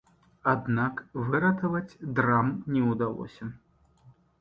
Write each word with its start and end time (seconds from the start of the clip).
Аднак 0.53 0.95
выратаваць 1.27 1.97
драм 2.17 2.53
не 2.75 2.81
ўдалося. 2.91 3.55